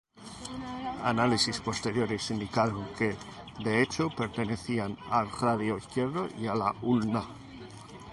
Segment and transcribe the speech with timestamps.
[1.13, 3.13] Análisis posteriores indicaron que
[3.63, 7.23] de hecho pertenecían al radio izquierdo y a la ulna.